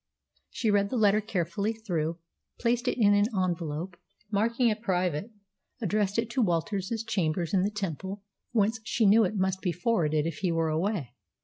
She 0.49 0.71
read 0.71 0.89
the 0.89 0.97
letter 0.97 1.21
carefully 1.21 1.73
through, 1.73 2.17
placed 2.59 2.87
it 2.87 2.97
in 2.99 3.13
an 3.13 3.27
envelope, 3.39 3.93
and, 4.23 4.31
marking 4.33 4.69
it 4.69 4.81
private, 4.81 5.29
addressed 5.79 6.17
it 6.17 6.27
to 6.31 6.41
Walter's 6.41 6.89
chambers 7.07 7.53
in 7.53 7.61
the 7.61 7.69
Temple, 7.69 8.23
whence 8.51 8.79
she 8.83 9.05
knew 9.05 9.25
it 9.25 9.35
must 9.37 9.61
be 9.61 9.71
forwarded 9.71 10.25
if 10.25 10.37
he 10.39 10.51
were 10.51 10.69
away. 10.69 11.13